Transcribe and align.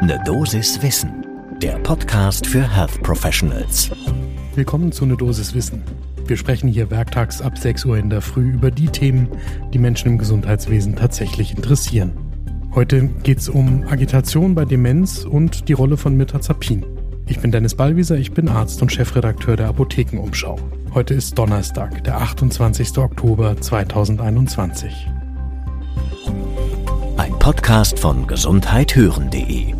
Ne 0.00 0.16
Dosis 0.24 0.80
Wissen, 0.80 1.26
der 1.60 1.76
Podcast 1.80 2.46
für 2.46 2.62
Health 2.62 3.02
Professionals. 3.02 3.90
Willkommen 4.54 4.92
zu 4.92 5.04
Ne 5.06 5.16
Dosis 5.16 5.54
Wissen. 5.54 5.82
Wir 6.24 6.36
sprechen 6.36 6.68
hier 6.68 6.88
werktags 6.92 7.42
ab 7.42 7.58
6 7.58 7.84
Uhr 7.84 7.98
in 7.98 8.08
der 8.08 8.20
Früh 8.20 8.52
über 8.52 8.70
die 8.70 8.86
Themen, 8.86 9.28
die 9.74 9.78
Menschen 9.80 10.12
im 10.12 10.18
Gesundheitswesen 10.18 10.94
tatsächlich 10.94 11.56
interessieren. 11.56 12.12
Heute 12.76 13.08
geht 13.08 13.38
es 13.38 13.48
um 13.48 13.88
Agitation 13.88 14.54
bei 14.54 14.64
Demenz 14.64 15.24
und 15.24 15.68
die 15.68 15.72
Rolle 15.72 15.96
von 15.96 16.16
Mirtazapin. 16.16 16.86
Ich 17.26 17.40
bin 17.40 17.50
Dennis 17.50 17.74
Ballwieser, 17.74 18.16
ich 18.16 18.30
bin 18.30 18.48
Arzt 18.48 18.80
und 18.80 18.92
Chefredakteur 18.92 19.56
der 19.56 19.66
Apothekenumschau. 19.66 20.60
Heute 20.94 21.14
ist 21.14 21.36
Donnerstag, 21.36 22.04
der 22.04 22.18
28. 22.20 22.98
Oktober 22.98 23.60
2021. 23.60 25.08
Podcast 27.48 27.98
von 27.98 28.26
gesundheithören.de 28.26 29.72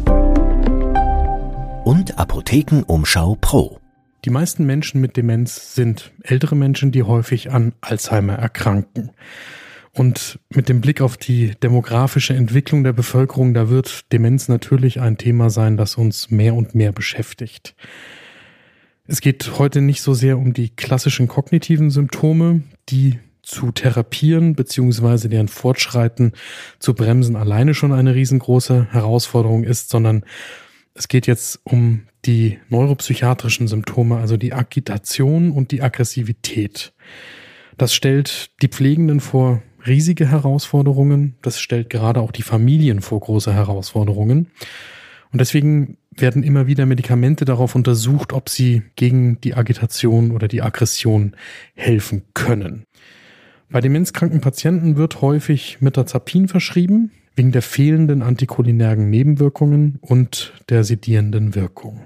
und 1.85 2.19
Apothekenumschau 2.19 3.37
Pro. 3.39 3.79
Die 4.25 4.31
meisten 4.31 4.65
Menschen 4.65 5.03
mit 5.03 5.19
Demenz 5.19 5.75
sind 5.75 6.11
ältere 6.23 6.57
Menschen, 6.57 6.93
die 6.93 7.03
häufig 7.03 7.51
an 7.51 7.75
Alzheimer 7.83 8.37
erkranken. 8.37 9.11
Und 9.93 10.39
mit 10.49 10.71
dem 10.71 10.81
Blick 10.81 11.03
auf 11.03 11.19
die 11.19 11.57
demografische 11.63 12.33
Entwicklung 12.33 12.85
der 12.85 12.95
Bevölkerung, 12.95 13.53
da 13.53 13.69
wird 13.69 14.11
Demenz 14.15 14.49
natürlich 14.49 15.03
ein 15.03 15.19
Thema 15.19 15.51
sein, 15.51 15.77
das 15.77 15.97
uns 15.97 16.31
mehr 16.31 16.55
und 16.55 16.75
mehr 16.75 16.93
beschäftigt. 16.93 17.75
Es 19.07 19.21
geht 19.21 19.59
heute 19.59 19.83
nicht 19.83 20.01
so 20.01 20.15
sehr 20.15 20.39
um 20.39 20.55
die 20.55 20.71
klassischen 20.71 21.29
kognitiven 21.29 21.91
Symptome, 21.91 22.63
die 22.89 23.19
zu 23.49 23.73
therapieren 23.73 24.55
beziehungsweise 24.55 25.31
deren 25.31 25.49
Fortschreiten 25.49 26.33
zu 26.79 26.93
bremsen 26.93 27.35
alleine 27.35 27.73
schon 27.73 27.93
eine 27.93 28.15
riesengroße 28.15 28.89
Herausforderung 28.91 29.65
ist, 29.65 29.89
sondern 29.89 30.25
es 30.93 31.09
geht 31.09 31.27
jetzt 31.27 31.61
um 31.65 32.03
die 32.27 32.59
neuropsychiatrischen 32.69 33.67
Symptome, 33.67 34.19
also 34.19 34.37
die 34.37 34.53
Agitation 34.53 35.51
und 35.51 35.71
die 35.71 35.81
Aggressivität. 35.81 36.93
Das 37.79 37.95
stellt 37.95 38.51
die 38.61 38.69
Pflegenden 38.69 39.21
vor 39.21 39.63
riesige 39.87 40.31
Herausforderungen. 40.31 41.37
Das 41.41 41.59
stellt 41.59 41.89
gerade 41.89 42.21
auch 42.21 42.33
die 42.33 42.43
Familien 42.43 43.01
vor 43.01 43.21
große 43.21 43.55
Herausforderungen. 43.55 44.51
Und 45.33 45.41
deswegen 45.41 45.97
werden 46.11 46.43
immer 46.43 46.67
wieder 46.67 46.85
Medikamente 46.85 47.47
darauf 47.47 47.75
untersucht, 47.75 48.33
ob 48.33 48.51
sie 48.51 48.83
gegen 48.97 49.41
die 49.41 49.55
Agitation 49.55 50.33
oder 50.33 50.49
die 50.49 50.61
Aggression 50.61 51.35
helfen 51.75 52.25
können. 52.35 52.85
Bei 53.71 53.81
demenzkranken 53.83 54.41
Patienten 54.41 54.97
wird 54.97 55.21
häufig 55.21 55.81
Metazapin 55.81 56.49
verschrieben, 56.49 57.11
wegen 57.37 57.53
der 57.53 57.63
fehlenden 57.63 58.23
anticholinergen 58.23 59.11
Nebenwirkungen 59.11 59.99
und 60.01 60.55
der 60.71 60.85
sedierenden 60.85 61.55
Wirkung. 61.55 62.01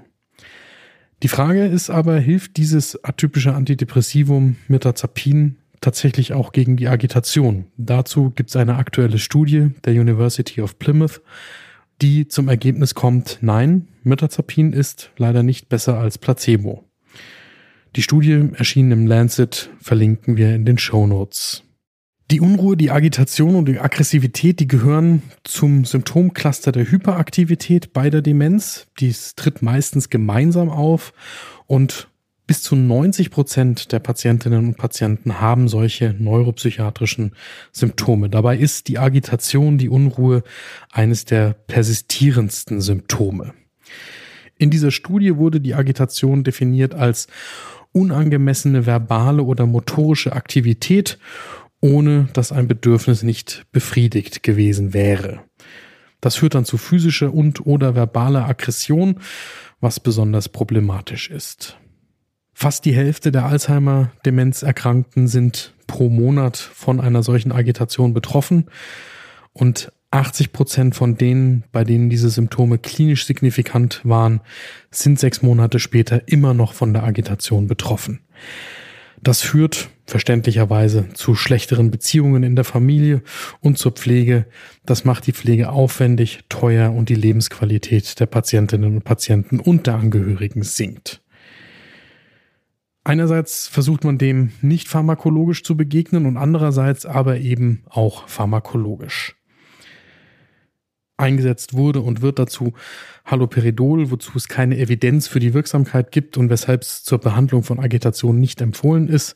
Die 1.23 1.29
Frage 1.29 1.65
ist 1.65 1.89
aber, 1.89 2.19
hilft 2.19 2.57
dieses 2.57 3.01
atypische 3.03 3.55
Antidepressivum 3.55 4.57
Metazapin 4.67 5.55
tatsächlich 5.79 6.33
auch 6.33 6.51
gegen 6.51 6.75
die 6.75 6.89
Agitation. 6.89 7.65
Dazu 7.77 8.31
gibt 8.31 8.49
es 8.49 8.57
eine 8.57 8.75
aktuelle 8.75 9.17
Studie 9.17 9.69
der 9.85 9.93
University 9.93 10.61
of 10.61 10.77
Plymouth, 10.79 11.21
die 12.01 12.27
zum 12.27 12.49
Ergebnis 12.49 12.93
kommt, 12.93 13.39
nein, 13.41 13.87
Mirtazapin 14.03 14.73
ist 14.73 15.11
leider 15.17 15.43
nicht 15.43 15.69
besser 15.69 15.97
als 15.97 16.17
Placebo. 16.17 16.83
Die 17.95 18.01
Studie 18.01 18.49
erschien 18.55 18.91
im 18.91 19.05
Lancet, 19.05 19.69
verlinken 19.79 20.35
wir 20.35 20.55
in 20.55 20.65
den 20.65 20.79
Show 20.79 21.05
Notes. 21.05 21.61
Die 22.31 22.41
Unruhe, 22.41 22.75
die 22.75 22.89
Agitation 22.89 23.53
und 23.53 23.67
die 23.67 23.79
Aggressivität, 23.79 24.59
die 24.59 24.67
gehören 24.67 25.21
zum 25.43 25.85
Symptomcluster 25.85 26.71
der 26.71 26.89
Hyperaktivität 26.89 27.93
bei 27.93 28.09
der 28.09 28.23
Demenz. 28.23 28.87
Dies 28.99 29.35
tritt 29.35 29.61
meistens 29.61 30.09
gemeinsam 30.09 30.69
auf 30.69 31.13
und 31.67 32.07
bis 32.47 32.63
zu 32.63 32.75
90 32.75 33.29
Prozent 33.29 33.91
der 33.91 33.99
Patientinnen 33.99 34.65
und 34.65 34.77
Patienten 34.77 35.39
haben 35.39 35.67
solche 35.67 36.15
neuropsychiatrischen 36.17 37.33
Symptome. 37.71 38.27
Dabei 38.29 38.57
ist 38.57 38.87
die 38.87 38.97
Agitation, 38.97 39.77
die 39.77 39.89
Unruhe 39.89 40.43
eines 40.91 41.25
der 41.25 41.53
persistierendsten 41.53 42.81
Symptome. 42.81 43.53
In 44.57 44.71
dieser 44.71 44.91
Studie 44.91 45.35
wurde 45.37 45.61
die 45.61 45.75
Agitation 45.75 46.43
definiert 46.43 46.95
als 46.95 47.27
unangemessene 47.93 48.85
verbale 48.85 49.43
oder 49.43 49.65
motorische 49.65 50.33
Aktivität, 50.33 51.17
ohne 51.79 52.27
dass 52.33 52.51
ein 52.51 52.67
Bedürfnis 52.67 53.23
nicht 53.23 53.65
befriedigt 53.71 54.43
gewesen 54.43 54.93
wäre. 54.93 55.41
Das 56.21 56.35
führt 56.35 56.55
dann 56.55 56.65
zu 56.65 56.77
physischer 56.77 57.33
und 57.33 57.65
oder 57.65 57.95
verbaler 57.95 58.47
Aggression, 58.47 59.19
was 59.81 59.99
besonders 59.99 60.49
problematisch 60.49 61.29
ist. 61.29 61.77
Fast 62.53 62.85
die 62.85 62.95
Hälfte 62.95 63.31
der 63.31 63.45
Alzheimer-Demenzerkrankten 63.45 65.27
sind 65.27 65.73
pro 65.87 66.09
Monat 66.09 66.57
von 66.57 67.01
einer 67.01 67.23
solchen 67.23 67.51
Agitation 67.51 68.13
betroffen 68.13 68.67
und 69.51 69.91
80 70.13 70.53
Prozent 70.53 70.95
von 70.95 71.17
denen, 71.17 71.63
bei 71.71 71.83
denen 71.83 72.09
diese 72.09 72.29
Symptome 72.29 72.77
klinisch 72.77 73.25
signifikant 73.25 74.01
waren, 74.03 74.41
sind 74.91 75.19
sechs 75.19 75.41
Monate 75.41 75.79
später 75.79 76.27
immer 76.27 76.53
noch 76.53 76.73
von 76.73 76.93
der 76.93 77.03
Agitation 77.03 77.67
betroffen. 77.67 78.19
Das 79.21 79.41
führt 79.41 79.89
verständlicherweise 80.05 81.09
zu 81.13 81.33
schlechteren 81.33 81.89
Beziehungen 81.89 82.43
in 82.43 82.55
der 82.55 82.65
Familie 82.65 83.23
und 83.61 83.77
zur 83.77 83.93
Pflege. 83.93 84.45
Das 84.85 85.03
macht 85.05 85.25
die 85.25 85.31
Pflege 85.31 85.69
aufwendig, 85.69 86.41
teuer 86.49 86.91
und 86.91 87.09
die 87.09 87.15
Lebensqualität 87.15 88.19
der 88.19 88.25
Patientinnen 88.27 88.95
und 88.95 89.03
Patienten 89.03 89.59
und 89.59 89.87
der 89.87 89.95
Angehörigen 89.95 90.61
sinkt. 90.61 91.21
Einerseits 93.03 93.67
versucht 93.67 94.03
man 94.03 94.17
dem 94.17 94.51
nicht 94.61 94.89
pharmakologisch 94.89 95.63
zu 95.63 95.75
begegnen 95.75 96.25
und 96.25 96.37
andererseits 96.37 97.05
aber 97.05 97.37
eben 97.37 97.83
auch 97.89 98.27
pharmakologisch. 98.27 99.35
Eingesetzt 101.23 101.73
wurde 101.73 102.01
und 102.01 102.21
wird 102.21 102.37
dazu 102.37 102.73
Haloperidol, 103.25 104.11
wozu 104.11 104.33
es 104.35 104.49
keine 104.49 104.77
Evidenz 104.77 105.27
für 105.27 105.39
die 105.39 105.53
Wirksamkeit 105.53 106.11
gibt 106.11 106.37
und 106.37 106.49
weshalb 106.49 106.81
es 106.81 107.03
zur 107.03 107.19
Behandlung 107.19 107.63
von 107.63 107.79
Agitation 107.79 108.39
nicht 108.39 108.59
empfohlen 108.59 109.07
ist. 109.07 109.35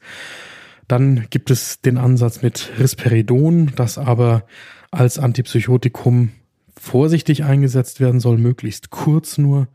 Dann 0.89 1.27
gibt 1.29 1.49
es 1.49 1.79
den 1.79 1.97
Ansatz 1.97 2.41
mit 2.41 2.71
Risperidon, 2.77 3.71
das 3.75 3.97
aber 3.97 4.45
als 4.91 5.17
Antipsychotikum 5.17 6.31
vorsichtig 6.77 7.45
eingesetzt 7.45 7.99
werden 7.99 8.19
soll, 8.19 8.37
möglichst 8.37 8.89
kurz 8.89 9.37
nur. 9.37 9.67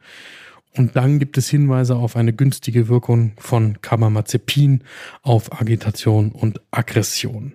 Und 0.74 0.96
dann 0.96 1.18
gibt 1.18 1.36
es 1.38 1.48
Hinweise 1.48 1.96
auf 1.96 2.16
eine 2.16 2.32
günstige 2.32 2.88
Wirkung 2.88 3.32
von 3.38 3.80
Carbamazepin 3.82 4.84
auf 5.22 5.60
Agitation 5.60 6.32
und 6.32 6.60
Aggression. 6.70 7.54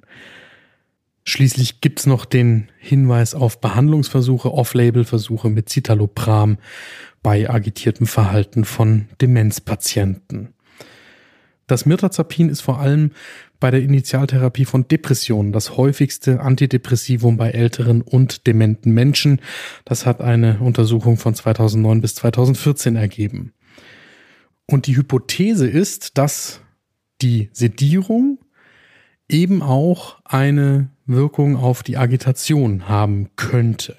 Schließlich 1.30 1.82
gibt's 1.82 2.06
noch 2.06 2.24
den 2.24 2.70
Hinweis 2.80 3.36
auf 3.36 3.60
Behandlungsversuche, 3.60 4.54
Off-Label-Versuche 4.54 5.50
mit 5.50 5.68
Citalopram 5.68 6.58
bei 7.22 7.50
agitiertem 7.50 8.08
Verhalten 8.08 8.64
von 8.64 9.10
Demenzpatienten. 9.20 10.54
Das 11.68 11.86
Mirtazapin 11.86 12.48
ist 12.48 12.62
vor 12.62 12.80
allem 12.80 13.12
bei 13.60 13.72
der 13.72 13.82
Initialtherapie 13.82 14.64
von 14.64 14.88
Depressionen 14.88 15.52
das 15.52 15.76
häufigste 15.76 16.40
Antidepressivum 16.40 17.36
bei 17.36 17.50
älteren 17.52 18.02
und 18.04 18.48
dementen 18.48 18.94
Menschen. 18.94 19.42
Das 19.84 20.06
hat 20.06 20.22
eine 20.22 20.60
Untersuchung 20.60 21.18
von 21.18 21.36
2009 21.36 22.00
bis 22.00 22.16
2014 22.16 22.96
ergeben. 22.96 23.52
Und 24.66 24.88
die 24.88 24.96
Hypothese 24.96 25.68
ist, 25.68 26.18
dass 26.18 26.62
die 27.22 27.50
Sedierung 27.52 28.40
eben 29.30 29.62
auch 29.62 30.18
eine 30.24 30.90
Wirkung 31.06 31.56
auf 31.56 31.84
die 31.84 31.98
Agitation 31.98 32.88
haben 32.88 33.30
könnte. 33.36 33.96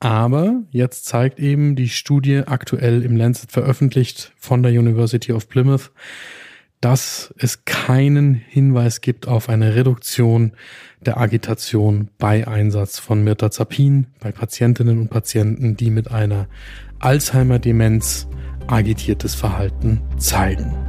Aber 0.00 0.62
jetzt 0.70 1.04
zeigt 1.04 1.38
eben 1.38 1.76
die 1.76 1.88
Studie 1.88 2.42
aktuell 2.46 3.02
im 3.02 3.16
Lancet 3.16 3.52
veröffentlicht 3.52 4.32
von 4.36 4.62
der 4.62 4.72
University 4.72 5.32
of 5.32 5.48
Plymouth, 5.48 5.92
dass 6.80 7.32
es 7.38 7.64
keinen 7.64 8.34
Hinweis 8.34 9.00
gibt 9.00 9.28
auf 9.28 9.48
eine 9.48 9.76
Reduktion 9.76 10.52
der 11.06 11.18
Agitation 11.18 12.10
bei 12.18 12.48
Einsatz 12.48 12.98
von 12.98 13.22
Mirtazapin 13.22 14.08
bei 14.18 14.32
Patientinnen 14.32 14.98
und 14.98 15.08
Patienten, 15.08 15.76
die 15.76 15.90
mit 15.90 16.10
einer 16.10 16.48
Alzheimer-Demenz 16.98 18.26
agitiertes 18.66 19.36
Verhalten 19.36 20.00
zeigen. 20.18 20.81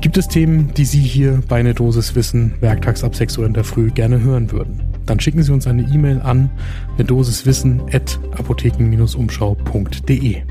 Gibt 0.00 0.16
es 0.16 0.28
Themen, 0.28 0.72
die 0.74 0.84
Sie 0.84 1.00
hier 1.00 1.40
bei 1.48 1.58
einer 1.60 1.74
Dosis 1.74 2.14
Wissen 2.14 2.54
werktags 2.60 3.04
ab 3.04 3.14
6 3.14 3.38
Uhr 3.38 3.46
in 3.46 3.54
der 3.54 3.64
Früh 3.64 3.90
gerne 3.90 4.20
hören 4.20 4.50
würden? 4.50 4.82
Dann 5.06 5.20
schicken 5.20 5.42
Sie 5.42 5.52
uns 5.52 5.66
eine 5.66 5.82
E-Mail 5.82 6.20
an 6.20 6.50
eine 6.94 7.04
Dosiswissen 7.04 7.82
at 7.92 8.18
apotheken-umschau.de. 8.32 10.42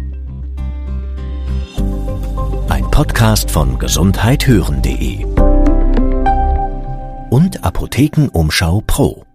Podcast 2.99 3.49
von 3.49 3.79
gesundheithören.de 3.79 5.23
und 7.29 7.63
Apothekenumschau 7.63 8.83
Pro. 8.85 9.28